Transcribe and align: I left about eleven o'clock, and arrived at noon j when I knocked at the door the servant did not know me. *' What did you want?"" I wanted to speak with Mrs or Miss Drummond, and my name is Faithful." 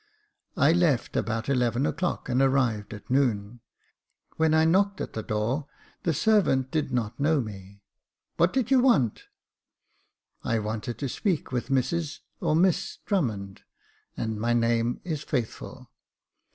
I 0.57 0.71
left 0.71 1.15
about 1.15 1.47
eleven 1.47 1.85
o'clock, 1.85 2.27
and 2.27 2.41
arrived 2.41 2.91
at 2.91 3.11
noon 3.11 3.59
j 3.61 4.33
when 4.37 4.55
I 4.55 4.65
knocked 4.65 4.99
at 4.99 5.13
the 5.13 5.21
door 5.21 5.67
the 6.01 6.11
servant 6.11 6.71
did 6.71 6.91
not 6.91 7.19
know 7.19 7.39
me. 7.39 7.83
*' 8.09 8.37
What 8.37 8.51
did 8.51 8.71
you 8.71 8.79
want?"" 8.79 9.25
I 10.43 10.57
wanted 10.57 10.97
to 10.97 11.07
speak 11.07 11.51
with 11.51 11.69
Mrs 11.69 12.21
or 12.39 12.55
Miss 12.55 12.97
Drummond, 13.05 13.61
and 14.17 14.39
my 14.39 14.53
name 14.53 15.01
is 15.03 15.21
Faithful." 15.21 15.91